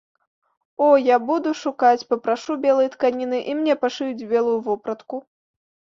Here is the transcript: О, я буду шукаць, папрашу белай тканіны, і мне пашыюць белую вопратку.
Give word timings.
О, 0.85 0.85
я 1.07 1.17
буду 1.27 1.49
шукаць, 1.63 2.07
папрашу 2.13 2.57
белай 2.65 2.91
тканіны, 2.97 3.43
і 3.53 3.57
мне 3.61 3.73
пашыюць 3.85 4.27
белую 4.33 4.59
вопратку. 4.71 5.25